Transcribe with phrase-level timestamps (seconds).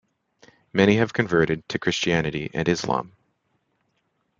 [0.73, 3.11] Many have converted to Christianity and Islam.